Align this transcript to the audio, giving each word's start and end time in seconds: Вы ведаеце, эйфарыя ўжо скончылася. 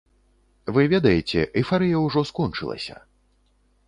Вы 0.77 0.85
ведаеце, 0.93 1.43
эйфарыя 1.61 1.97
ўжо 2.05 2.23
скончылася. 2.31 2.97